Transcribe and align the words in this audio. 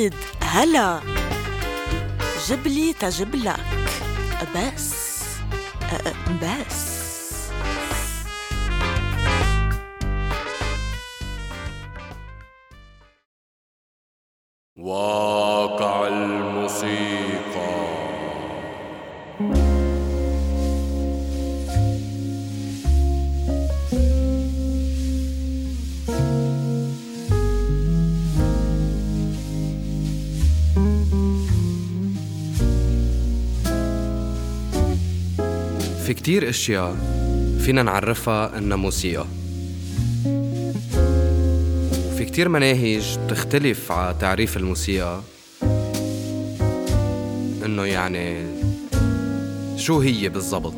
جديد. 0.00 0.14
هلا. 0.42 1.00
جبلي 2.48 2.92
تجبلك. 2.92 3.60
بس. 4.56 4.94
بس. 6.42 6.89
كتير 36.20 36.48
أشياء 36.48 36.96
فينا 37.60 37.82
نعرفها 37.82 38.58
انها 38.58 38.76
موسيقى 38.76 39.26
وفي 42.12 42.24
كتير 42.24 42.48
مناهج 42.48 43.18
بتختلف 43.18 43.92
على 43.92 44.16
تعريف 44.20 44.56
الموسيقى 44.56 45.20
إنه 47.64 47.84
يعني 47.84 48.46
شو 49.76 50.00
هي 50.00 50.28
بالضبط؟ 50.28 50.74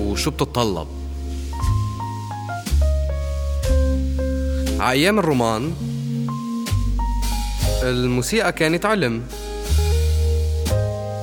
وشو 0.00 0.30
بتتطلب؟ 0.30 0.88
على 4.80 4.90
أيام 4.90 5.18
الرومان 5.18 5.72
الموسيقى 7.82 8.52
كانت 8.52 8.86
علم 8.86 9.22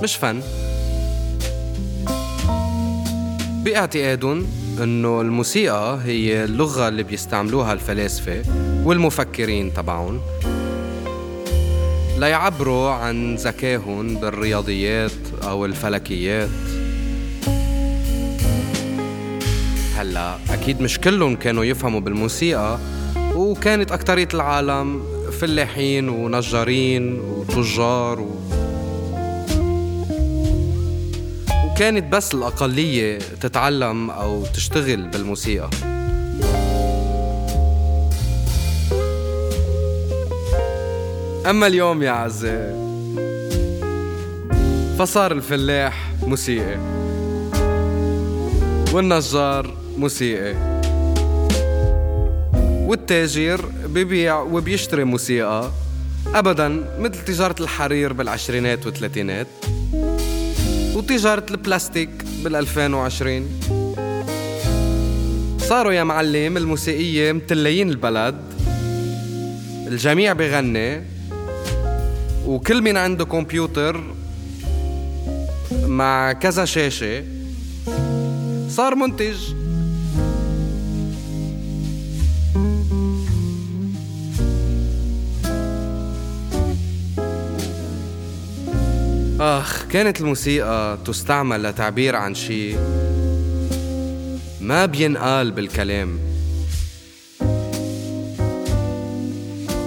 مش 0.04 0.16
فن. 0.16 0.42
باعتقادهم 3.64 4.48
إنه 4.84 5.22
الموسيقى 5.22 6.00
هي 6.04 6.44
اللغة 6.44 6.88
اللي 6.88 7.04
بيستعملوها 7.04 7.74
الفلاسفة 7.74 8.44
والمفكرين 8.84 9.74
تبعهم. 9.74 10.22
ليعبروا 12.18 12.90
عن 12.90 13.36
ذكائهم 13.36 14.16
بالرياضيات 14.16 15.12
أو 15.44 15.66
الفلكيات. 15.66 16.50
هلأ 19.96 20.38
أكيد 20.50 20.82
مش 20.82 21.00
كلهم 21.00 21.36
كانوا 21.36 21.64
يفهموا 21.64 22.00
بالموسيقى 22.00 22.80
وكانت 23.36 23.92
أكترية 23.92 24.28
العالم 24.34 25.04
فلاحين 25.40 26.10
ونجارين 26.10 27.20
وتجار 27.20 28.20
و... 28.20 28.48
وكانت 31.80 32.14
بس 32.14 32.34
الأقلية 32.34 33.18
تتعلم 33.18 34.10
أو 34.10 34.44
تشتغل 34.46 35.08
بالموسيقى. 35.08 35.70
أما 41.50 41.68
اليوم 41.68 42.04
يا 42.04 42.12
عزة 42.12 42.74
فصار 44.98 45.32
الفلاح 45.32 46.12
موسيقي 46.23 46.78
والنجار 48.94 49.73
موسيقي 49.98 50.56
والتاجر 52.88 53.66
ببيع 53.86 54.39
وبيشتري 54.39 55.04
موسيقى 55.04 55.72
أبدا 56.36 56.98
مثل 57.00 57.26
تجارة 57.26 57.56
الحرير 57.60 58.14
بالعشرينات 58.14 58.86
والثلاثينات. 58.86 59.48
وتجارة 60.99 61.45
البلاستيك 61.52 62.10
بال 62.43 62.55
2020 62.55 63.60
صاروا 65.60 65.93
يا 65.93 66.04
معلم 66.04 66.58
الموسيقية 66.58 67.32
متليين 67.32 67.89
البلد. 67.89 68.36
الجميع 69.88 70.33
بغني. 70.33 71.02
وكل 72.45 72.82
مين 72.82 72.98
عنده 72.98 73.26
كمبيوتر 73.26 74.04
مع 75.71 76.33
كذا 76.33 76.65
شاشة. 76.65 77.23
صار 78.70 78.95
منتج. 78.95 79.38
آخ 89.42 89.86
كانت 89.86 90.22
الموسيقى 90.22 90.98
تستعمل 91.05 91.64
لتعبير 91.64 92.16
عن 92.16 92.36
شيء 92.36 92.77
ما 94.61 94.86
بينقال 94.86 95.52
بالكلام. 95.52 96.20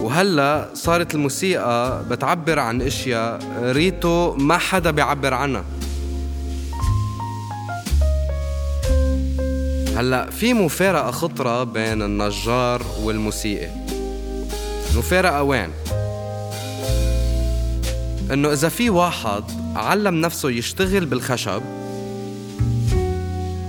وهلا 0.02 0.68
صارت 0.74 1.14
الموسيقى 1.14 2.04
بتعبر 2.10 2.58
عن 2.58 2.82
إشياء 2.82 3.38
ريتو 3.62 4.34
ما 4.34 4.58
حدا 4.58 4.90
بيعبر 4.90 5.34
عنها. 5.34 5.64
هلا 9.96 10.30
في 10.30 10.54
مفارقة 10.54 11.10
خطرة 11.10 11.64
بين 11.64 12.02
النجار 12.02 12.82
والموسيقي 13.02 13.70
مفارقة 14.96 15.42
وين؟ 15.42 15.68
إنه 18.30 18.52
إذا 18.52 18.68
في 18.68 18.90
واحد 18.90 19.44
علم 19.76 20.20
نفسه 20.20 20.50
يشتغل 20.50 21.06
بالخشب 21.06 21.62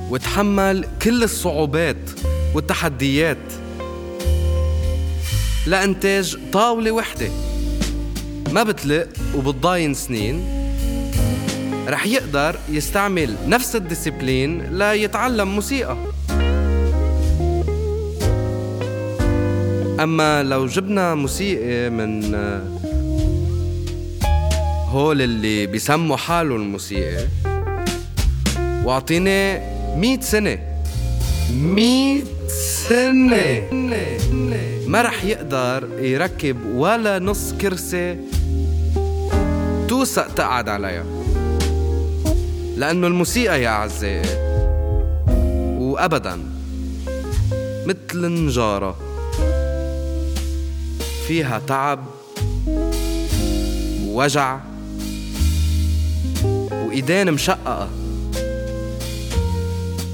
وتحمل 0.09 0.85
كل 1.01 1.23
الصعوبات 1.23 2.09
والتحديات 2.55 3.37
لإنتاج 5.67 6.37
طاولة 6.53 6.91
وحدة. 6.91 7.29
ما 8.51 8.63
بتلق 8.63 9.07
وبتضاين 9.35 9.93
سنين. 9.93 10.43
رح 11.87 12.05
يقدر 12.05 12.55
يستعمل 12.69 13.35
نفس 13.47 13.75
الديسيبلين 13.75 14.77
ليتعلم 14.77 15.47
موسيقى. 15.47 15.97
أما 19.99 20.43
لو 20.43 20.67
جبنا 20.67 21.15
موسيقى 21.15 21.89
من 21.89 22.21
هول 24.93 25.21
اللي 25.21 25.65
بيسموا 25.65 26.17
حالهم 26.17 26.61
الموسيقى. 26.61 27.27
واعطيناه 28.85 29.61
مئة 29.95 30.21
سنة. 30.21 30.59
مئة 31.53 32.23
سنة. 32.89 33.69
ما 34.87 35.01
رح 35.01 35.23
يقدر 35.23 35.89
يركب 35.99 36.57
ولا 36.75 37.19
نص 37.19 37.53
كرسي. 37.61 38.17
توثق 39.87 40.33
تقعد 40.33 40.69
عليها. 40.69 41.05
لأنه 42.77 43.07
الموسيقى 43.07 43.61
يا 43.61 43.69
أعزائي 43.69 44.21
وأبدا. 45.79 46.37
مثل 47.85 48.25
النجارة. 48.25 48.97
فيها 51.27 51.61
تعب 51.67 52.05
ووجع 54.07 54.59
وإيدين 56.93 57.31
مشققة. 57.31 57.89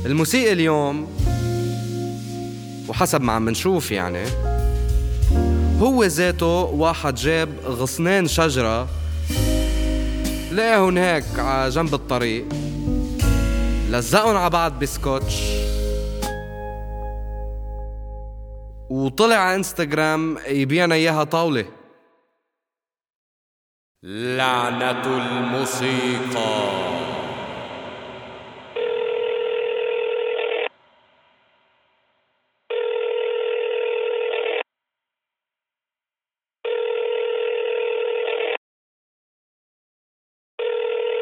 الموسيقى 0.06 0.54
اليوم 0.54 1.08
وحسب 2.88 3.22
ما 3.22 3.34
عم 3.34 3.50
نشوف 3.50 3.92
يعني 3.92 4.24
هو 5.80 6.04
ذاته 6.04 6.46
واحد 6.64 7.16
جاب 7.16 7.50
غصنين 7.66 8.28
شجرة. 8.28 8.88
لقاهن 10.52 10.98
هيك 10.98 11.24
على 11.38 11.70
جنب 11.70 11.94
الطريق. 11.94 12.46
لزقهم 13.90 14.38
على 14.38 14.50
بعض 14.50 14.80
بسكوتش. 14.80 15.44
وطلع 18.90 19.36
على 19.36 19.56
إنستغرام 19.56 20.38
يبيعنا 20.48 20.96
إياها 20.96 21.24
طاولة. 21.24 21.66
لعنة 24.04 25.02
الموسيقى. 25.18 26.70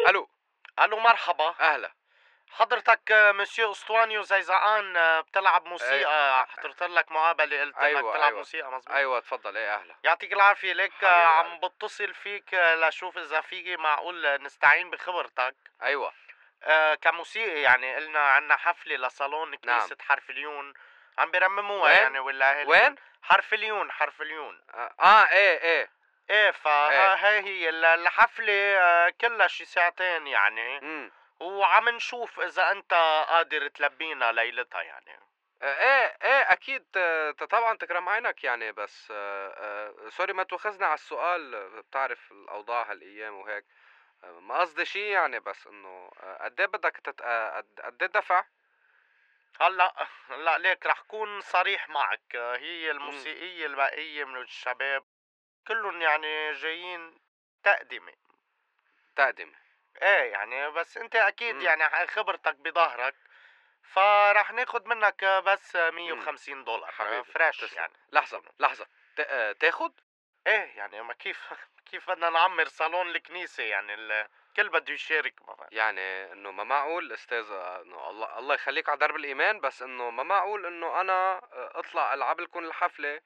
ألو. 0.10 0.28
ألو 0.80 1.00
مرحبا. 1.00 1.50
أهلا. 1.60 1.97
حضرتك 2.52 3.12
آه، 3.12 3.32
مسيو 3.32 3.72
أسطوانيو 3.72 4.22
زيزقان 4.22 4.98
آه، 4.98 5.22
بتلعب 5.22 5.66
موسيقى 5.66 6.40
أي. 6.42 6.46
حضرت 6.46 6.84
لك 6.84 7.12
مقابلة 7.12 7.62
قلت 7.62 7.78
أيوة، 7.78 8.00
انك 8.00 8.10
بتلعب 8.10 8.24
أيوة. 8.28 8.38
موسيقى 8.38 8.72
مزبوط 8.72 8.96
أيوه 8.96 9.20
تفضل 9.20 9.58
إيه 9.58 9.76
أهلا 9.76 9.96
يعطيك 10.04 10.34
العافية 10.34 10.74
ليك 10.74 11.04
آه،. 11.04 11.26
عم 11.28 11.60
بتصل 11.60 12.14
فيك 12.14 12.54
آه، 12.54 12.76
لشوف 12.76 13.18
إذا 13.18 13.42
فيكي 13.42 13.78
معقول 13.78 14.44
نستعين 14.44 14.90
بخبرتك 14.90 15.56
أيوه 15.84 16.14
آه، 16.64 16.96
كموسيقي 16.96 17.62
يعني 17.62 17.96
قلنا 17.96 18.20
عنا 18.20 18.56
حفلة 18.58 19.08
لصالون 19.08 19.56
كنيسة 19.56 19.88
نعم. 20.00 20.08
حرف 20.08 20.30
اليون 20.30 20.74
عم 21.18 21.32
بيرمموها؟ 21.32 21.92
يعني 21.92 22.20
ولا 22.20 22.64
وين؟ 22.68 22.96
حرف 23.22 23.54
اليون 23.54 23.92
حرف 23.92 24.22
اليون 24.22 24.62
آه, 24.74 24.94
آه 25.00 25.30
إيه 25.30 25.62
إيه 25.62 25.90
إيه 26.30 26.52
فهي 26.52 27.14
إيه. 27.30 27.40
هي 27.40 27.70
ال- 27.70 27.86
الحفلة 27.86 28.54
آه، 28.54 29.10
كلها 29.22 29.48
شي 29.48 29.66
ساعتين 29.66 30.28
يعني 30.28 30.78
امم 30.78 31.12
وعم 31.40 31.90
نشوف 31.90 32.40
إذا 32.40 32.72
أنت 32.72 32.94
قادر 33.30 33.68
تلبينا 33.68 34.32
ليلتها 34.32 34.82
يعني. 34.82 35.20
إيه 35.64 36.18
إيه 36.24 36.52
أكيد 36.52 36.86
طبعا 37.50 37.78
تكرم 37.78 38.10
عينك 38.10 38.44
يعني 38.44 38.72
بس 38.72 39.08
آه، 39.12 39.48
آه، 39.48 40.10
سوري 40.10 40.34
ما 40.34 40.44
تواخذنا 40.44 40.86
على 40.86 40.94
السؤال 40.94 41.70
بتعرف 41.70 42.32
الأوضاع 42.32 42.92
هالأيام 42.92 43.36
وهيك. 43.36 43.66
ما 44.24 44.60
قصدي 44.60 44.86
شي 44.86 45.10
يعني 45.10 45.40
بس 45.40 45.68
إنه 45.68 46.12
آه، 46.20 46.44
قد 46.44 46.60
إيه 46.60 46.68
بدك 46.68 46.98
تت... 46.98 47.22
قد 47.22 47.80
قد 47.84 48.04
إيه 48.04 48.10
دفع؟ 48.10 48.46
هلأ 49.62 50.08
هلأ 50.28 50.58
ليك 50.58 50.86
رح 50.86 51.02
كون 51.02 51.42
صريح 51.42 51.90
معك. 51.90 52.36
هي 52.36 52.92
الموسيقية 52.92 53.66
البقية 53.66 54.24
من 54.24 54.42
الشباب 54.42 55.04
كلهم 55.68 56.02
يعني 56.02 56.52
جايين 56.52 57.20
تقدمة 57.64 58.14
تقدمة 59.16 59.67
إيه 60.02 60.32
يعني 60.32 60.70
بس 60.72 60.98
أنت 60.98 61.16
أكيد 61.16 61.56
مم. 61.56 61.62
يعني 61.62 62.08
خبرتك 62.08 62.56
بظهرك 62.56 63.16
فرح 63.84 64.52
ناخد 64.52 64.86
منك 64.88 65.26
بس 65.26 65.76
150 65.76 66.64
دولار 66.64 66.92
حبيبي، 66.92 67.24
فريش 67.24 67.58
تسلم. 67.58 67.78
يعني. 67.80 67.94
لحظة 68.12 68.44
لحظة. 68.60 68.88
ت- 69.16 69.20
آه، 69.20 69.52
تاخد؟ 69.52 69.94
إيه 70.48 70.78
يعني 70.78 71.02
ما 71.04 71.14
كيف 71.14 71.40
كيف 71.92 72.10
بدنا 72.12 72.30
نعمر 72.30 72.68
صالون 72.68 73.08
الكنيسة 73.10 73.64
يعني 73.64 73.94
الكل 73.94 74.70
بده 74.70 74.94
يشارك 74.94 75.34
معنا 75.48 75.68
يعني 75.72 76.32
إنه 76.32 76.52
ما 76.52 76.64
معقول 76.64 77.14
أستاذ 77.14 77.52
آه، 77.52 77.82
إنه 77.82 78.10
الله 78.10 78.40
الله 78.40 78.56
يخليك 78.56 78.90
على 78.90 79.00
درب 79.00 79.16
الإيمان 79.16 79.60
بس 79.60 79.82
إنه 79.82 80.10
ما 80.10 80.24
معقول 80.24 80.66
إنه 80.66 81.02
أنا 81.02 81.38
آه، 81.38 81.72
أطلع 81.76 82.14
ألعب 82.14 82.40
لكم 82.42 82.60
الحفلة 82.60 83.22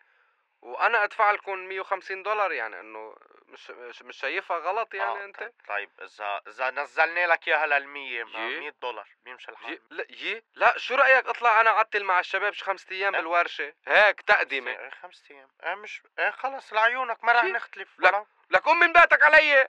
وأنا 0.61 1.03
أدفع 1.03 1.31
لكم 1.31 1.57
150 1.59 2.23
دولار 2.23 2.51
يعني 2.51 2.79
إنه 2.79 3.15
مش 3.47 3.69
مش, 3.69 4.01
مش 4.01 4.17
شايفها 4.17 4.57
غلط 4.57 4.93
يعني 4.93 5.21
آه، 5.21 5.25
أنت 5.25 5.51
طيب 5.67 5.89
إذا 6.01 6.41
إذا 6.47 6.69
نزلنا 6.69 7.27
لك 7.27 7.47
إياها 7.47 7.67
لل 7.67 7.87
100 7.87 8.03
يي. 8.09 8.23
100 8.59 8.73
دولار 8.81 9.07
بيمشي 9.25 9.51
الحال 9.51 9.71
يي 9.73 9.79
لا 9.89 10.05
يي 10.09 10.43
لا 10.55 10.77
شو 10.77 10.95
رأيك 10.95 11.25
أطلع 11.25 11.61
أنا 11.61 11.69
عتل 11.69 12.03
مع 12.03 12.19
الشباب 12.19 12.53
شي 12.53 12.65
خمسة 12.65 12.85
أيام 12.91 13.15
إيه. 13.15 13.21
بالورشة 13.21 13.73
هيك 13.87 14.21
تقدمه 14.21 14.71
إيه 14.71 14.89
خمس 14.89 15.23
أيام 15.31 15.47
إيه 15.63 15.75
مش 15.75 16.01
إيه 16.19 16.31
خلص 16.31 16.73
لعيونك 16.73 17.23
ما 17.23 17.31
رح؟ 17.31 17.43
نختلف 17.43 17.99
لك. 17.99 18.25
لك 18.51 18.67
أم 18.67 18.79
من 18.79 18.93
بيتك 18.93 19.23
علي 19.23 19.67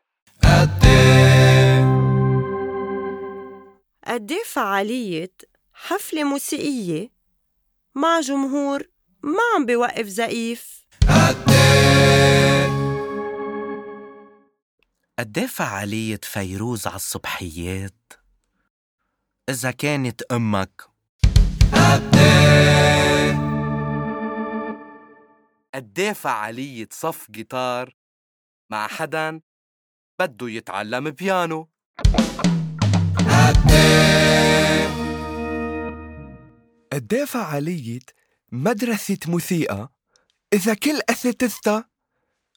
قد 4.07 4.33
إيه 4.33 4.43
فعالية 4.45 5.31
حفلة 5.75 6.25
موسيقية 6.25 7.09
مع 7.95 8.21
جمهور 8.21 8.83
ما 9.23 9.41
عم 9.57 9.67
بيوقف 9.67 10.07
زقيف 10.07 10.82
قد 15.19 15.47
فعالية 15.49 16.21
فيروز 16.23 16.87
على 16.87 16.97
الصبحيات؟ 16.97 18.13
إذا 19.49 19.71
كانت 19.71 20.23
أمك 20.23 20.83
قد 25.75 26.13
فعالية 26.15 26.89
صف 26.91 27.31
جيتار 27.31 27.97
مع 28.71 28.87
حدا 28.87 29.41
بده 30.21 30.49
يتعلم 30.49 31.11
بيانو؟ 31.11 31.69
قد 36.93 37.25
فعالية 37.27 38.01
مدرسة 38.53 39.19
موسيقى 39.27 39.93
إذا 40.53 40.75
كل 40.75 41.01
أساتذتها 41.11 41.89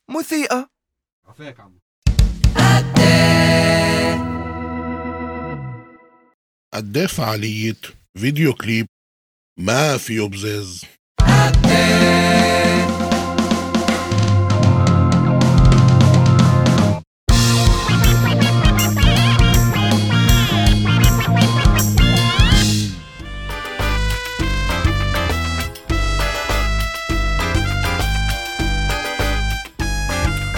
موسيقى 0.09 0.69
قد 6.73 6.97
إيه 6.97 7.07
فعالية 7.07 7.75
فيديو 8.17 8.53
كليب 8.53 8.87
ما 9.59 9.97
فيه 9.97 10.27
بزاز 10.27 10.85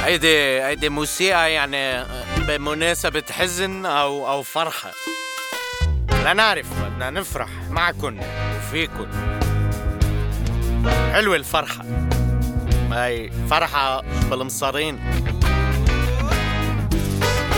هيدي 0.07 0.63
هيدي 0.63 0.89
موسيقى 0.89 1.51
يعني 1.51 2.06
بمناسبة 2.38 3.24
حزن 3.31 3.86
أو 3.86 4.30
أو 4.30 4.44
فرحة. 4.44 4.92
لا 6.24 6.33
نعرف 6.33 6.65
بدنا 6.83 7.09
نفرح 7.09 7.50
معكن 7.69 8.19
وفيكن. 8.57 9.07
حلوة 11.13 11.36
الفرحة. 11.36 11.86
هاي 12.92 13.31
فرحة 13.50 14.01
بالمصارين 14.01 15.00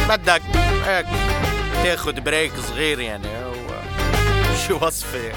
بدك 0.09 0.41
هيك 0.85 1.05
تاخد 1.83 2.19
بريك 2.19 2.51
صغير 2.59 2.99
يعني 2.99 3.27
وشي 4.51 4.73
وصفة 4.73 5.31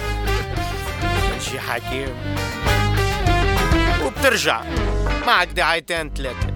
من 1.32 1.40
شي 1.40 1.60
حكيم 1.60 2.14
وبترجع 4.04 4.62
معك 5.26 5.48
دعايتين 5.48 6.14
ثلاثة 6.14 6.51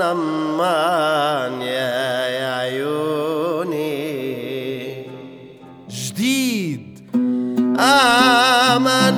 أمان 0.00 1.62
يا 1.62 2.56
عيوني. 2.56 3.98
جديد. 5.90 7.10
أمان 7.80 9.16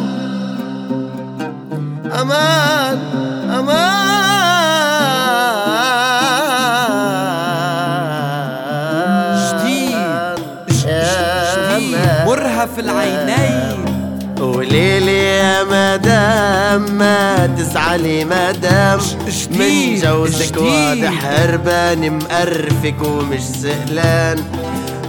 أمان. 2.20 3.09
ما 16.80 17.46
تزعلي 17.46 18.24
مدام 18.24 19.00
من 19.50 19.94
جوزك. 20.02 20.56
واضح 20.56 21.24
هربان 21.24 22.18
مقرفك 22.18 23.02
ومش 23.02 23.40
سهلان 23.40 24.44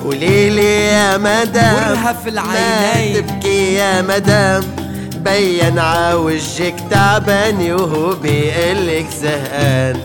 وليلي 0.06 0.88
يا 0.88 1.18
مدام 1.18 1.98
ما 2.04 2.28
العينين. 2.28 3.28
تبكي 3.28 3.74
يا 3.74 4.02
مدام. 4.02 4.64
بين 5.16 5.80
عوجك 5.80 6.76
تعبان 6.90 7.72
وهو 7.72 8.16
بيقلك 8.16 9.08
زهقان. 9.22 9.96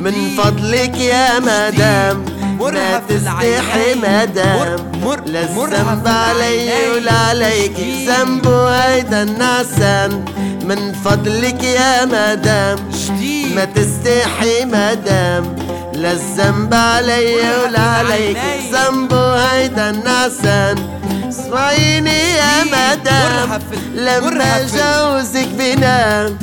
من 0.00 0.14
فضلك 0.38 0.96
يا 0.96 1.38
مدام. 1.38 2.24
ما 2.60 2.66
مرهف 2.66 3.02
تستحي. 3.08 3.94
مدام 3.94 4.80
لا 5.26 5.40
الذنب 5.40 6.08
علي. 6.08 6.70
ولا 6.96 7.12
عليك 7.12 7.72
جديد. 7.72 8.10
ذنبه 8.10 8.70
هيدا 8.70 9.22
النعسان 9.22 10.24
من 10.64 10.92
فضلك 10.92 11.62
يا 11.64 12.04
مدام. 12.04 12.78
ما 13.54 13.64
تستحي 13.64 14.64
مدام 14.64 15.56
لا 15.94 16.12
الذنب 16.12 16.74
علي 16.74 17.34
ولا 17.34 17.80
عليك 17.80 18.36
العينين. 18.36 18.72
ذنبه 18.72 19.34
هيدا 19.34 19.90
النعسان 19.90 20.76
اسمعيني 21.28 22.20
يا 22.34 22.64
مدام 22.64 23.60
لما 23.94 24.58
جوزك 24.62 25.48
بنام 25.58 26.38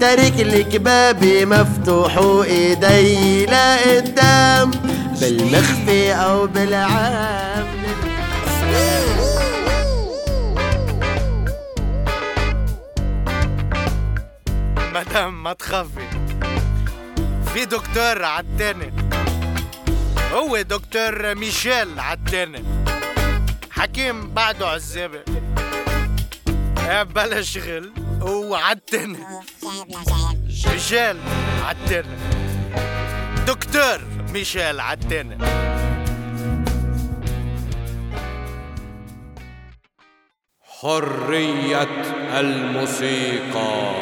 تارك 0.00 0.34
لك 0.38 0.76
بابي 0.76 1.46
مفتوح 1.46 2.18
وايدي 2.18 3.46
لقدام 3.46 4.70
بالمخفي 5.22 6.12
أو 6.12 6.46
بالعام. 6.46 7.66
مدام 14.94 15.42
ما 15.42 15.52
تخافي. 15.52 16.08
في 17.54 17.64
دكتور 17.64 18.24
عالتاني 18.24 18.92
هو 20.32 20.60
دكتور 20.62 21.34
ميشيل 21.34 22.00
عالتاني 22.00 22.64
حكيم 23.70 24.30
بعده 24.34 24.68
عزابة 24.68 25.22
بلا 27.14 27.42
شغل 27.42 27.92
وعالتاني 28.22 29.18
ميشيل 30.72 31.16
عالتاني 31.66 32.16
دكتور 33.46 34.11
ميشيل 34.32 34.80
عالتاني 34.80 35.36
حرية 40.60 41.82
الموسيقى. 42.40 43.92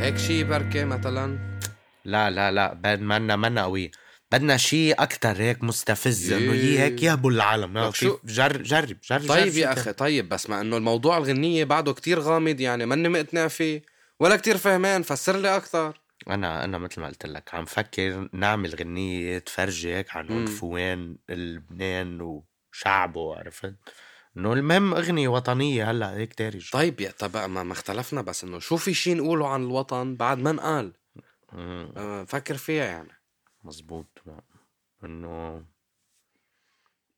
هيك 0.00 0.16
شي 0.18 0.44
بركة 0.44 0.84
مثلا؟ 0.84 1.38
لا 2.04 2.30
لا 2.30 2.50
لا 2.50 2.74
بد 2.74 3.00
منا 3.00 3.36
منا 3.36 3.62
قوي. 3.62 3.90
بدنا 4.32 4.56
شيء 4.56 4.94
أكتر 5.02 5.36
هيك 5.36 5.64
مستفز 5.64 6.32
إنه 6.32 6.52
يي 6.54 6.78
هيك 6.78 7.02
يهبوا 7.02 7.30
العالم. 7.30 7.78
لك 7.78 7.94
شو- 7.94 8.18
جرب 8.24 8.62
جرب 8.62 8.96
جرب 9.10 9.28
طيب 9.28 9.46
جرب 9.46 9.56
يا 9.56 9.72
أخي 9.72 9.92
طيب 9.92 10.28
بس 10.28 10.50
مع 10.50 10.60
إنه 10.60 10.76
الموضوع 10.76 11.18
الغنية 11.18 11.64
بعده 11.64 11.92
كتير 11.92 12.20
غامض 12.20 12.60
يعني 12.60 12.86
ماني 12.86 13.08
مقتنع 13.08 13.48
فيه 13.48 13.82
ولا 14.20 14.36
كتير 14.36 14.56
فهمان 14.58 15.02
فسر 15.02 15.36
لي 15.36 15.56
أكثر 15.56 16.00
أنا 16.28 16.64
أنا 16.64 16.78
مثل 16.78 17.00
ما 17.00 17.06
قلت 17.06 17.26
لك 17.26 17.54
عم 17.54 17.64
فكر 17.64 18.28
نعمل 18.32 18.74
غنية 18.74 19.38
تفرجي 19.38 19.94
هيك 19.94 20.16
عن 20.16 20.58
وين 20.62 21.18
لبنان 21.28 22.42
وشعبه 22.72 23.36
عرفت؟ 23.36 23.74
إنه 24.36 24.52
المهم 24.52 24.94
أغنية 24.94 25.28
وطنية 25.28 25.90
هلأ 25.90 26.10
هيك 26.10 26.38
دارج 26.38 26.70
طيب 26.70 27.00
يا 27.00 27.10
طب 27.10 27.36
ما, 27.36 27.62
ما 27.62 27.72
اختلفنا 27.72 28.22
بس 28.22 28.44
إنه 28.44 28.58
شو 28.58 28.76
في 28.76 28.94
شي 28.94 29.14
نقوله 29.14 29.48
عن 29.48 29.62
الوطن 29.62 30.16
بعد 30.16 30.38
ما 30.38 30.50
انقال؟ 30.50 30.92
أه، 31.52 32.24
فكر 32.24 32.56
فيها 32.56 32.84
يعني. 32.84 33.12
مزبوط. 33.64 34.22
إنه 35.04 35.64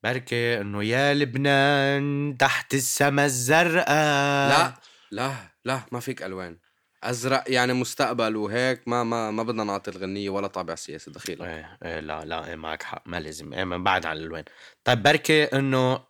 بركي 0.03 0.61
إنه 0.61 0.85
يا 0.85 1.15
لبنان 1.15 2.37
تحت 2.39 2.75
السما 2.75 3.25
الزرقاء. 3.25 4.49
لا 4.49 4.75
لا 5.11 5.35
لا 5.65 5.83
ما 5.93 6.01
فيك 6.01 6.23
ألوان. 6.23 6.59
أزرق 7.03 7.45
يعني 7.47 7.73
مستقبل 7.73 8.37
وهيك 8.37 8.89
ما 8.89 9.05
ما 9.05 9.31
ما 9.31 9.43
بدنا 9.43 9.65
نعطي 9.65 9.91
الغنية 9.91 10.31
ولا 10.31 10.47
طابع 10.47 10.75
سياسي 10.75 11.11
دخيل 11.11 11.43
إيه 11.43 11.79
إيه 11.83 12.01
لا 12.01 12.25
لا 12.25 12.49
إيه 12.49 12.57
معك 12.57 12.83
حق 12.83 13.03
ما 13.07 13.21
لازم 13.21 13.53
إيه 13.53 13.65
من 13.65 13.85
بعد 13.85 14.07
عن 14.07 14.17
الالوان 14.17 14.45
طيب 14.85 15.03
بركي 15.03 15.45
إنه 15.45 16.05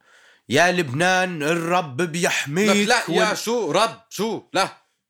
يا 0.48 0.72
لبنان 0.72 1.42
الرب 1.42 1.96
بيحميك 1.96 2.88
لك 2.88 3.10
لا 3.10 3.14
يا 3.16 3.34
شو؟ 3.34 3.70
رب 3.70 4.00
شو؟ 4.08 4.42
لا 4.52 4.68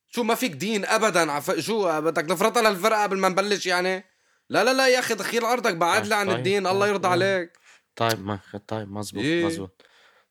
شو 0.09 0.23
ما 0.23 0.35
فيك 0.35 0.53
دين 0.53 0.85
ابدا 0.85 1.33
عف... 1.33 1.51
شو 1.51 2.01
بدك 2.01 2.31
نفرطها 2.31 2.71
للفرقة 2.71 3.03
قبل 3.03 3.19
ما 3.19 3.29
نبلش 3.29 3.67
يعني؟ 3.67 4.05
لا 4.49 4.65
لا 4.65 4.73
لا 4.73 4.89
يا 4.89 4.99
أخي 4.99 5.15
دخيل 5.15 5.45
أرضك 5.45 5.75
بعد 5.75 6.07
لي 6.07 6.15
عن 6.15 6.27
طيب، 6.27 6.37
الدين 6.37 6.67
الله 6.67 6.81
طيب، 6.81 6.91
يرضى 6.91 7.03
طيب. 7.03 7.13
عليك. 7.13 7.59
طيب 7.97 8.27
ما 8.27 8.39
طيب 8.69 8.93
مزبوط 8.93 9.23
إيه. 9.23 9.47
مزبوط 9.47 9.83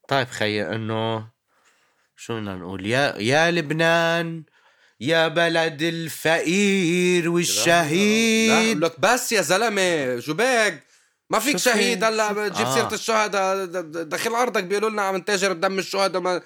طيب 0.08 0.28
خيي 0.28 0.76
إنه 0.76 1.28
شو 2.16 2.36
بدنا 2.40 2.56
نقول؟ 2.56 2.86
يا 2.86 3.16
يا 3.18 3.52
لبنان 3.52 4.44
يا 5.02 5.28
بلد 5.28 5.82
الفقير 5.82 7.24
لا 7.24 7.30
والشهيد 7.30 8.78
لك 8.84 9.00
بس 9.00 9.32
يا 9.32 9.42
زلمة 9.42 10.20
شو 10.20 10.34
بك 10.34 10.84
ما 11.30 11.40
فيك؟ 11.40 11.58
شهيد 11.58 12.04
هلا 12.04 12.32
بتجيب 12.34 12.66
آه. 12.68 12.76
سيرة 12.76 12.94
الشهداء 12.94 13.66
د- 13.66 13.72
د- 13.72 14.10
دخيل 14.10 14.34
أرضك 14.36 14.64
بيقولوا 14.64 14.90
لنا 14.90 15.02
عم 15.02 15.16
نتاجر 15.18 15.54
بدم 15.54 15.80
الشهداء 15.80 16.22
ما 16.22 16.42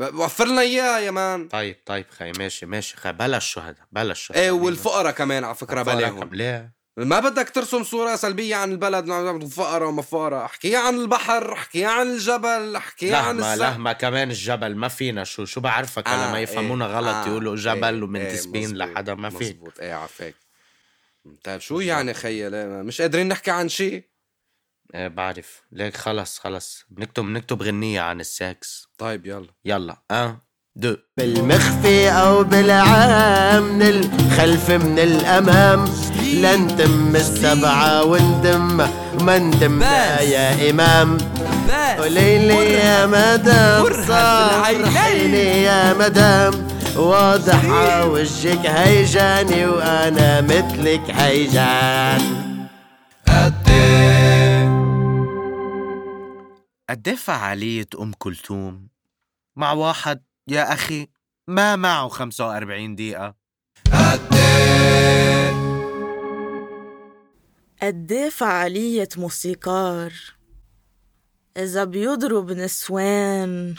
وفر 0.00 0.44
لنا 0.46 0.60
اياه 0.60 0.98
يا 0.98 1.10
man. 1.10 1.48
طيب 1.48 1.76
طيب 1.86 2.06
خي 2.18 2.32
ماشي 2.38 2.66
ماشي 2.66 2.96
خي 2.96 3.12
بلا 3.12 3.36
الشهداء 3.36 3.84
بلا 3.92 4.12
الشهداء 4.12 4.42
إيه 4.42 4.50
والفقراء 4.50 5.12
كمان 5.12 5.44
على 5.44 5.54
فكرة 5.54 5.82
بلاهم 5.82 6.34
ليه؟ 6.34 6.75
ما 6.96 7.20
بدك 7.20 7.50
ترسم 7.50 7.84
صورة 7.84 8.16
سلبية 8.16 8.56
عن 8.56 8.72
البلد 8.72 9.44
فقرة 9.44 9.86
وما 9.86 10.02
فقرة 10.02 10.44
احكيها 10.44 10.78
عن 10.78 10.94
البحر 10.94 11.52
احكيها 11.52 11.88
عن 11.90 12.06
الجبل 12.06 12.76
احكيها 12.76 13.16
عن 13.16 13.38
السقف. 13.38 13.58
لهما 13.58 13.92
كمان 13.92 14.30
الجبل 14.30 14.76
ما 14.76 14.88
فينا. 14.88 15.24
شو 15.24 15.44
شو 15.44 15.60
بعرفك 15.60 16.08
آه، 16.08 16.28
لما 16.28 16.40
يفهمونا 16.40 16.86
إيه، 16.86 16.92
غلط 16.92 17.14
آه، 17.14 17.26
يقولوا 17.26 17.56
جبل 17.56 17.94
إيه، 17.94 18.02
ومنتسبين 18.02 18.82
إيه، 18.82 18.92
لحدا 18.92 19.14
ما 19.14 19.30
في. 19.30 19.36
مزبوط 19.36 19.80
إيه 19.80 19.94
عفاك. 19.94 20.34
طيب 21.44 21.60
شو 21.60 21.80
يعني 21.80 22.14
خيي 22.14 22.48
لا، 22.48 22.82
مش 22.82 23.00
قادرين 23.00 23.28
نحكي 23.28 23.50
عن 23.50 23.68
شيء 23.68 24.04
إيه 24.94 25.08
بعرف. 25.08 25.62
ليك 25.72 25.96
خلص 25.96 26.38
خلص. 26.38 26.84
بنكتب 26.90 27.24
بنكتب 27.24 27.62
غنية 27.62 28.00
عن 28.00 28.20
السكس. 28.20 28.88
طيب 28.98 29.26
يلا. 29.26 29.48
يلا. 29.64 29.96
أن 30.10 30.38
دو. 30.76 30.96
بالمخفي 31.16 32.10
أو 32.10 32.44
بالعام 32.44 33.62
من 33.62 33.82
الخلف 33.82 34.70
من 34.70 34.98
الأمام. 34.98 36.05
لنتم 36.34 37.16
السبعة 37.16 38.04
وندم 38.04 38.76
ما 39.20 39.38
ندم 39.38 39.78
لا 39.78 40.20
يا 40.20 40.70
إمام. 40.70 41.18
قوليلي 41.98 42.72
يا 42.72 43.06
مدام 43.06 43.84
صافحيني 44.06 45.62
يا 45.62 45.94
مدام. 45.94 46.68
واضح 46.96 47.64
وجهك 48.04 48.66
هيجاني 48.66 49.66
وأنا 49.66 50.40
مثلك 50.40 51.10
هيجان. 51.10 52.46
قد 53.28 53.68
إيه 57.08 57.16
فعالية 57.16 57.86
أم 58.00 58.12
كلثوم. 58.18 58.88
مع 59.56 59.72
واحد 59.72 60.22
يا 60.48 60.72
أخي 60.72 61.08
ما 61.48 61.76
معه 61.76 62.08
45 62.08 62.94
دقيقة. 62.94 63.34
قد 63.92 64.20
إيه 67.86 68.30
فعالية 68.30 69.08
موسيقار. 69.16 70.12
إذا 71.56 71.84
بيضرب 71.84 72.52
نسوان. 72.52 73.74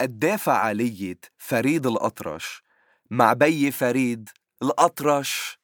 قد 0.00 0.24
إيه 0.24 0.36
فعالية 0.36 1.18
فريد 1.38 1.86
الأطرش. 1.86 2.62
مع 3.10 3.32
بي 3.32 3.70
فريد 3.70 4.28
الأطرش. 4.62 5.58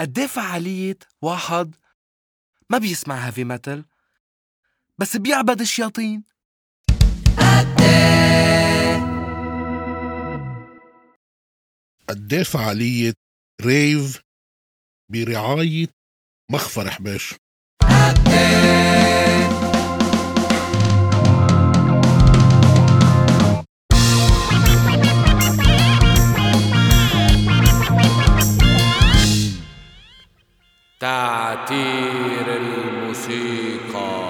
قد 0.00 0.18
إيه 0.18 0.26
فعالية 0.26 0.98
واحد. 1.22 1.74
ما 2.70 2.78
بيسمع 2.78 3.14
هيفي 3.14 3.44
ميتال 3.44 3.84
بس 4.98 5.16
بيعبد 5.16 5.60
الشياطين. 5.60 6.31
قد 12.12 12.34
إيه 12.34 12.42
فعالية 12.42 13.12
ريف 13.62 14.20
برعاية 15.12 15.88
مخفر 16.50 16.90
حباش 16.90 17.34
تعتير 31.00 32.56
الموسيقى. 32.56 34.22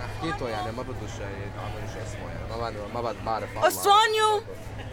حكيته 0.00 0.48
يعني 0.48 0.72
ما 0.72 0.82
بده 0.82 1.04
الشهيد 1.04 1.52
عمل 1.58 1.88
شو 1.92 1.98
اسمه 1.98 2.28
يعني. 2.28 2.41
ما 2.52 2.58
بعرف 2.60 2.76
ما 2.94 3.00
بعرف. 3.00 3.48
بعرف 3.56 3.66
أسوانيو 3.66 4.42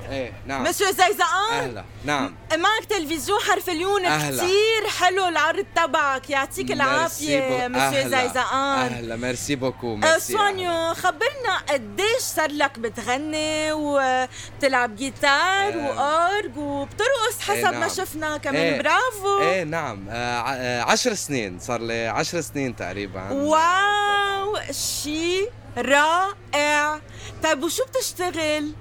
إيه 0.10 0.34
نعم. 0.46 0.64
مسيو 0.64 0.88
زيزقان 0.88 1.54
أهلا. 1.54 1.84
نعم. 2.06 2.36
معك 2.52 2.86
تلفزيون 2.90 3.40
حرف 3.40 3.70
اليون. 3.70 4.06
أهلا. 4.06 4.44
كتير 4.44 4.90
حلو 5.00 5.28
العرض 5.28 5.66
تبعك. 5.76 6.30
يعطيك 6.30 6.72
بو- 6.72 6.76
مسيو. 6.76 8.10
زيزقان 8.10 8.94
أهلا. 8.94 9.16
ميرسي 9.16 9.56
بوكو 9.56 9.96
ميرسي 9.96 10.34
سونيو 10.34 10.94
خبرنا 10.94 11.58
قديش 11.70 12.20
صار 12.22 12.52
لك 12.52 12.80
بتغني 12.80 13.72
وبتلعب 13.72 14.96
جيتار 14.96 15.74
آه. 15.74 15.78
وأورج 15.78 16.58
وبترقص 16.58 17.40
حسب 17.42 17.52
إيه 17.56 17.64
ما 17.66 17.72
نعم. 17.72 17.90
شفنا 17.90 18.38
كمان. 18.38 18.56
إيه. 18.56 18.82
برافو. 18.82 19.42
إيه 19.42 19.64
نعم. 19.64 20.10
آه 20.10 20.14
آه 20.14 20.82
عشر 20.82 21.14
سنين. 21.14 21.60
صار 21.60 21.82
لي 21.82 22.08
عشر 22.08 22.42
سنين 22.42 22.76
تقريبا. 22.76 23.30
واو. 23.32 24.56
شي. 24.72 25.48
رائع 25.78 27.00
طيب 27.44 27.64
وشو 27.64 27.84
بتشتغل؟ 27.86 28.72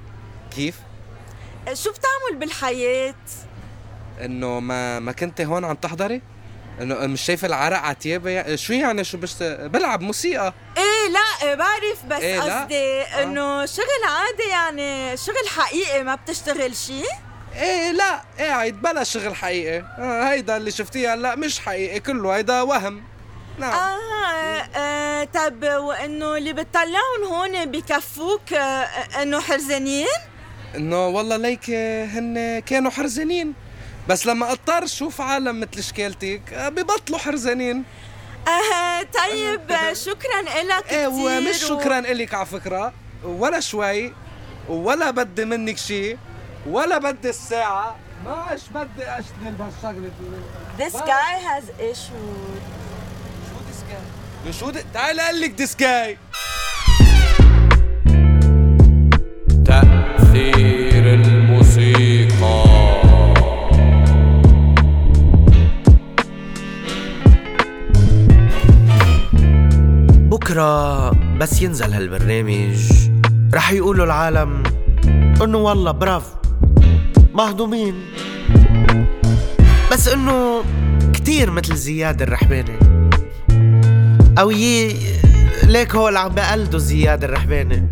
كيف؟ 0.57 0.75
شو 1.73 1.91
بتعمل 1.91 2.41
بالحياة؟ 2.41 3.15
إنه 4.21 4.61
ما 4.61 4.99
ما 5.01 5.13
كنت 5.13 5.41
هون 5.41 5.65
عم 5.65 5.75
تحضري؟ 5.75 6.23
إنه 6.81 6.95
مش 7.07 7.23
شايفة 7.23 7.47
العرق 7.47 7.79
على 7.79 7.95
تيابي 7.95 8.57
شو 8.57 8.73
يعني 8.73 9.05
شو 9.05 9.19
بشت... 9.19 9.43
بلعب 9.43 10.01
موسيقى 10.01 10.55
إيه 10.77 11.09
لا 11.11 11.55
بعرف 11.55 12.05
بس 12.09 12.21
إيه؟ 12.23 12.41
قصدي 12.41 13.03
إنه 13.03 13.67
شغل 13.67 14.05
عادي 14.09 14.49
يعني 14.51 15.17
شغل 15.17 15.49
حقيقي 15.57 16.05
ما 16.05 16.15
بتشتغل 16.15 16.77
شي؟ 16.77 17.03
إيه 17.57 17.91
لا 17.91 18.23
قاعد 18.39 18.83
بلا 18.83 19.05
شغل 19.05 19.35
حقيقي 19.35 19.79
آه 19.79 20.31
هيدا 20.31 20.57
اللي 20.57 20.71
شفتيه 20.71 21.15
هلأ 21.15 21.35
مش 21.37 21.61
حقيقي 21.61 22.01
كله 22.01 22.37
هيدا 22.37 22.63
وهم 22.63 23.03
نعم. 23.59 23.73
آه, 23.73 24.79
آه 24.79 25.25
طب 25.25 25.63
وإنه 25.65 26.37
اللي 26.37 26.53
بتطلعهم 26.53 27.25
هون 27.31 27.65
بكفوك 27.67 28.53
آه 28.53 29.23
إنه 29.23 29.41
حرزانين؟ 29.41 30.07
إنه 30.75 31.07
والله 31.07 31.37
ليك 31.37 31.71
هن 31.71 32.59
كانوا 32.67 32.91
حرزانين. 32.91 33.55
بس 34.09 34.27
لما 34.27 34.53
أضطر 34.53 34.87
شوف 34.87 35.21
عالم 35.21 35.61
مثل 35.61 35.83
شكالتك 35.83 36.53
آه، 36.53 36.69
ببطلوا 36.69 37.19
حرزانين. 37.19 37.85
آه 38.49 39.03
طيب 39.03 39.71
آه، 39.71 39.93
شكرا 39.93 40.43
لك 40.43 40.93
إيه 40.93 41.09
كتير 41.09 41.09
ومش 41.09 41.57
شكرا 41.57 41.99
إلك 41.99 42.35
على 42.35 42.47
فكرة. 42.47 42.93
ولا 43.25 43.61
شوي 43.61 44.13
ولا 44.69 45.11
بدي 45.11 45.45
منك 45.45 45.79
شيء 45.79 46.19
ولا 46.67 46.99
بدي 46.99 47.29
الساعة. 47.29 47.97
ما 48.25 48.33
عادش 48.33 48.63
بدي 48.75 49.03
أشتغل 49.05 49.53
بهالشغلة. 49.59 50.11
This 50.79 50.93
guy 50.95 51.33
has 51.51 51.65
issues. 51.93 52.88
شو 54.53 54.71
دي... 54.71 54.79
تعال 54.95 55.21
أقول 55.21 55.41
لك 55.41 55.51
ديسكاي 55.51 56.17
تأثير 59.65 61.15
الموسيقى. 61.15 62.65
بكرة 70.31 71.11
بس 71.11 71.63
ينزل 71.63 71.93
هالبرنامج. 71.93 72.93
رح 73.55 73.73
يقولوا 73.73 74.05
العالم 74.05 74.63
إنه 75.43 75.59
والله 75.59 75.91
برافو 75.91 76.37
مهضومين. 77.35 77.95
بس 79.93 80.09
إنه 80.09 80.65
كتير 81.15 81.51
مثل 81.51 81.77
زياد 81.77 82.23
الرحباني 82.23 82.78
أو 84.39 84.51
يي 84.51 84.97
ليك 85.65 85.95
هول 85.95 86.17
عم 86.17 86.29
بقلدوا 86.29 86.79
زياد 86.79 87.25
الرحباني 87.25 87.91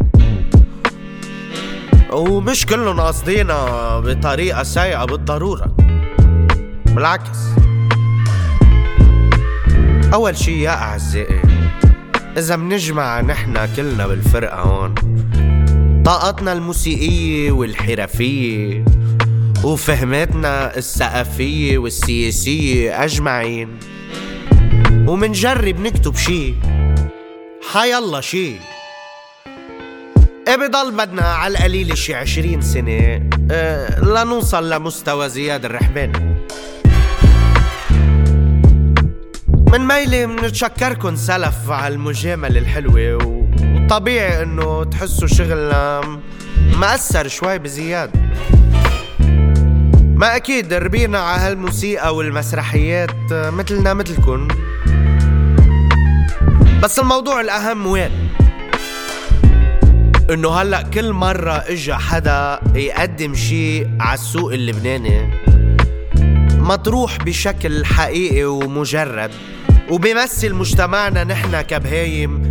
ومش 2.13 2.67
كلهم 2.67 3.01
قاصدينها 3.01 4.01
بطريقة 4.01 4.63
سيئة 4.63 5.05
بالضرورة. 5.05 5.77
بالعكس. 6.87 7.39
أول 10.15 10.37
شي 10.37 10.63
يا 10.63 10.71
أعزائي 10.71 11.43
إذا 12.37 12.57
منجمع 12.57 13.21
نحنا 13.21 13.67
كلنا 13.77 14.07
بالفرقة 14.07 14.61
هون 14.61 14.95
طاقتنا 16.05 16.53
الموسيقية 16.53 17.53
والحرفية 17.53 18.85
وفهمتنا 19.65 20.77
الثقافية 20.77 21.79
والسياسية 21.79 23.05
أجمعين. 23.05 23.69
ومنجرب 25.07 25.81
نكتب 25.81 26.17
شي. 26.17 26.55
حيالله 27.73 28.21
شي. 28.21 28.53
إيه 30.49 30.57
بضل 30.57 30.91
بدنا 30.93 31.23
على 31.23 31.59
القليل 31.59 31.99
شي 31.99 32.15
عشرين 32.15 32.61
سنة. 32.61 33.29
آه 33.51 34.01
لنوصل 34.01 34.71
لمستوى 34.71 35.29
زياد 35.29 35.65
الرحباني 35.65 36.37
من 39.73 39.81
ميلي 39.87 40.27
منتشكركن 40.27 41.17
سلف 41.17 41.71
على 41.71 41.95
المجاملة 41.95 42.59
الحلوة 42.59 43.19
وطبيعي 43.25 44.43
إنه 44.43 44.85
تحسوا 44.85 45.29
شغلنا 45.29 46.01
مأثر 46.77 47.29
شوي 47.29 47.59
بزياد. 47.59 48.11
ما 50.17 50.37
أكيد 50.37 50.73
ربينا 50.73 51.19
على 51.19 51.41
هالموسيقى 51.41 52.17
والمسرحيات 52.17 53.11
مثلنا 53.33 53.95
مثلكن. 53.95 54.49
بس 56.87 56.99
الموضوع 56.99 57.41
الأهم 57.41 57.87
وين؟ 57.87 58.11
إنه 60.31 60.51
هلأ 60.51 60.83
كل 60.83 61.13
مرة 61.13 61.53
إجا 61.53 61.97
حدا 61.97 62.61
يقدم 62.75 63.35
شي 63.35 63.87
على 64.01 64.15
السوق 64.15 64.53
اللبناني 64.53 65.31
مطروح 66.59 67.19
بشكل 67.19 67.85
حقيقي 67.85 68.45
ومجرد 68.45 69.31
وبيمثل 69.91 70.55
مجتمعنا 70.55 71.25
نحن 71.25 71.61
كبهايم 71.61 72.51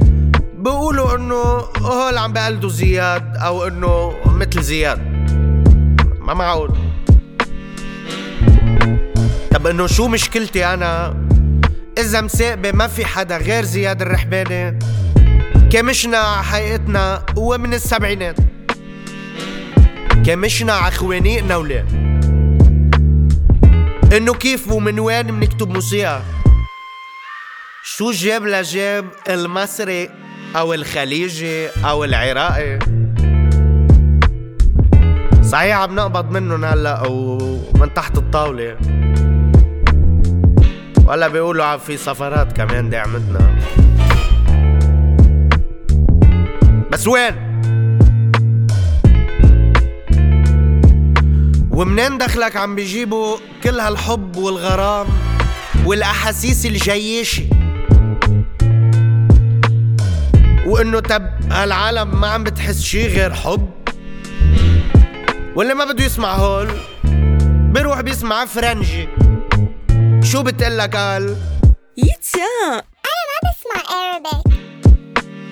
بيقولوا 0.58 1.15
إنه 1.15 1.43
هول 1.82 2.17
عم 2.17 2.34
بقلدوا 2.34 2.69
زياد 2.69 3.38
أو 3.38 3.67
إنه 3.67 4.15
مثل 4.26 4.62
زياد. 4.62 5.00
ما 6.21 6.34
معقول. 6.34 6.71
طب 9.52 9.67
إنه 9.67 9.88
شو 9.88 10.08
مشكلتي 10.08 10.65
أنا؟ 10.65 11.24
إذا 11.97 12.21
مساقبة 12.21 12.71
ما 12.71 12.88
في 12.88 13.05
حدا 13.05 13.38
غير 13.38 13.63
زياد 13.63 14.01
الرحباني. 14.01 14.79
كمشنا 15.71 16.17
على 16.17 16.43
حقيقتنا 16.43 17.25
ومن 17.36 17.73
السبعينات. 17.73 18.36
كمشنا 20.25 20.73
على 20.73 20.91
خوانيقنا 20.91 21.55
ولا 21.55 21.86
إنه 24.17 24.34
كيف 24.34 24.71
ومن 24.71 24.99
وين 24.99 25.23
بنكتب 25.23 25.69
موسيقى؟ 25.69 26.21
شو 27.84 28.12
جاب 28.12 28.43
لجاب 28.45 29.05
المصري 29.29 30.10
أو 30.55 30.73
الخليجي 30.73 31.67
أو 31.67 32.03
العراقي؟ 32.03 32.79
صحيح 35.43 35.77
عم 35.77 35.95
نقبض 35.95 36.31
منهم 36.31 36.65
هلأ 36.65 37.08
ومن 37.08 37.93
تحت 37.95 38.17
الطاولة. 38.17 38.77
ولا 41.06 41.28
بيقولوا 41.28 41.78
في 41.78 41.98
سفرات 41.98 42.52
كمان 42.58 42.89
دعمتنا 42.89 43.56
بس 46.91 47.08
وين؟ 47.08 47.36
ومنين 51.72 52.18
دخلك 52.18 52.56
عم 52.58 52.76
بيجيبوا 52.76 53.38
كل 53.63 53.80
هالحب 53.80 54.36
والغرام 54.36 55.08
والأحاسيس 55.86 56.65
الجياشة 56.65 57.44
وإنه 60.65 61.00
تب 61.00 61.30
هالعالم 61.52 62.22
ما 62.22 62.28
عم 62.28 62.44
بتحس 62.44 62.82
شي 62.82 63.08
غير 63.08 63.34
حب؟ 63.34 63.70
واللي 65.56 65.74
ما 65.74 65.86
بده 65.86 66.04
يسمع 66.06 66.34
هول 66.34 66.70
بيروح 67.74 68.02
بيسمع 68.02 68.46
فرنجي. 68.46 69.08
شو 70.25 70.43
بتقلك 70.43 70.95
قال؟ 70.95 71.35
يتيا 71.97 72.83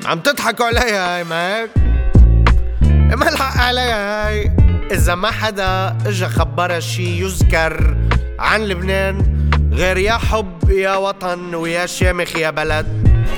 عم 0.05 0.19
تضحكوا 0.19 0.65
عليها 0.65 1.17
هاي 1.17 1.23
ما 1.23 1.57
هيك 1.57 1.69
ما 3.17 3.29
الحق 3.29 3.61
عليها 3.61 4.27
هاي. 4.27 4.51
إذا 4.91 5.15
ما 5.15 5.31
حدا 5.31 5.97
إجا 6.05 6.27
خبرها 6.27 6.79
شي 6.79 7.21
يذكر 7.21 7.97
عن 8.39 8.61
لبنان 8.61 9.49
غير 9.71 9.97
يا 9.97 10.13
حب 10.13 10.69
يا 10.69 10.95
وطن 10.95 11.55
ويا 11.55 11.85
شامخ 11.85 12.35
يا 12.35 12.49
بلد. 12.49 12.87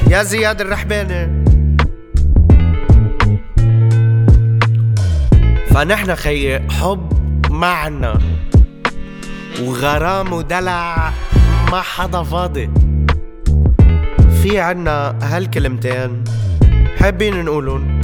يا 0.09 0.23
زياد 0.23 0.61
الرحباني. 0.61 1.45
فنحن 5.73 6.15
خيي 6.15 6.59
حب 6.69 7.13
ما 7.51 7.67
عنا. 7.67 8.19
وغرام 9.61 10.33
ودلع. 10.33 11.13
ما 11.71 11.81
حدا 11.81 12.23
فاضي. 12.23 12.69
في 14.41 14.59
عنا 14.59 15.19
هالكلمتين 15.21 16.23
حابين 16.99 17.45
نقولن 17.45 18.01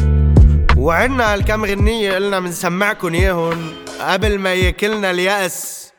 وعنا 0.77 1.33
هالكم 1.33 1.65
غنية 1.65 2.13
قلنا 2.13 2.39
منسمعكن 2.39 3.15
ياهن 3.15 3.71
قبل 3.99 4.39
ما 4.39 4.53
ياكلنا 4.53 5.11
اليأس. 5.11 5.91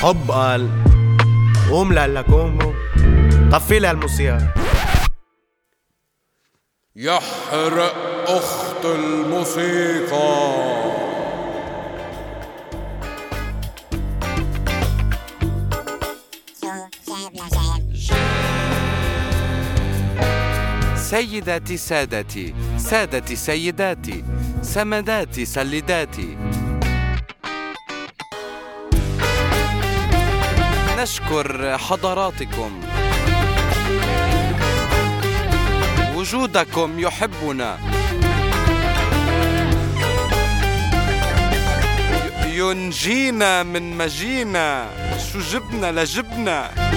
حب 0.00 0.30
قال 0.30 0.68
قوم 1.70 1.92
لك 1.92 2.26
قوم 2.26 2.74
طفي 3.52 3.78
لها 3.78 3.90
الموسيقى. 3.90 4.38
يحرق 6.96 7.94
أخت 8.28 8.84
الموسيقى. 8.84 10.54
سيداتي 21.14 21.76
سادتي 21.76 22.54
سادتي 22.78 23.36
سيداتي 23.36 24.24
سمداتي 24.62 25.44
سلداتي. 25.44 26.36
نشكر 30.98 31.78
حضراتكم. 31.78 32.80
وجودكم 36.16 36.98
يحبنا. 36.98 37.78
ينجينا 42.46 43.62
من 43.62 43.96
مجينا. 43.96 44.86
شو 45.32 45.38
جبنا 45.40 45.92
لجبنا. 45.92 46.93